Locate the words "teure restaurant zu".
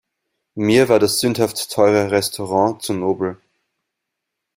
1.69-2.95